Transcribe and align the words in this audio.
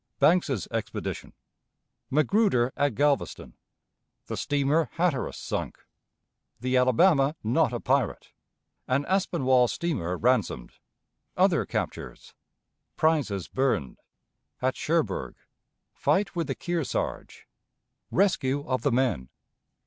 Banks's 0.19 0.67
Expedition. 0.71 1.31
Magruder 2.09 2.73
at 2.75 2.95
Galveston. 2.95 3.53
The 4.25 4.35
Steamer 4.35 4.89
Hattaras 4.97 5.35
Sunk. 5.37 5.85
The 6.59 6.75
Alabama 6.75 7.35
not 7.43 7.71
a 7.71 7.79
Pirate. 7.79 8.29
An 8.87 9.05
Aspinwall 9.05 9.67
Steamer 9.67 10.17
ransomed. 10.17 10.71
Other 11.37 11.67
Captures. 11.67 12.33
Prizes 12.97 13.47
burned. 13.47 13.99
At 14.59 14.75
Cherbourg. 14.75 15.35
Fight 15.93 16.35
with 16.35 16.47
the 16.47 16.55
Kearsarge. 16.55 17.45
Rescue 18.09 18.67
of 18.67 18.81
the 18.81 18.91
Men. 18.91 19.29